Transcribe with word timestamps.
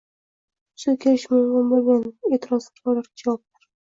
Yuzaga 0.79 1.01
kelishi 1.03 1.27
mumkin 1.33 1.69
bo‘lgan 1.75 2.07
e’tirozlar 2.37 2.83
va 2.87 2.95
ularga 2.95 3.23
javoblar 3.25 3.71